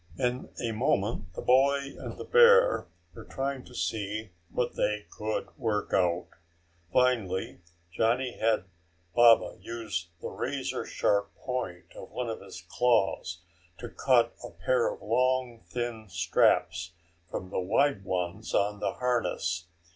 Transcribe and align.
In 0.17 0.49
a 0.59 0.71
moment 0.71 1.31
the 1.35 1.43
boy 1.43 1.93
and 1.99 2.17
the 2.17 2.23
bear 2.25 2.87
were 3.13 3.23
trying 3.23 3.63
to 3.65 3.75
see 3.75 4.31
what 4.49 4.75
they 4.75 5.05
could 5.11 5.55
work 5.59 5.93
out. 5.93 6.29
Finally 6.91 7.59
Johnny 7.93 8.35
had 8.39 8.65
Baba 9.13 9.59
use 9.61 10.09
the 10.19 10.29
razor 10.29 10.85
sharp 10.85 11.35
point 11.35 11.85
of 11.95 12.09
one 12.09 12.31
of 12.31 12.41
his 12.41 12.63
claws 12.67 13.43
to 13.77 13.89
cut 13.89 14.33
a 14.43 14.49
pair 14.49 14.91
of 14.91 15.03
long 15.03 15.61
thin 15.67 16.09
straps 16.09 16.93
from 17.29 17.51
the 17.51 17.59
wide 17.59 18.03
ones 18.03 18.55
on 18.55 18.79
the 18.79 18.93
harness. 18.93 19.67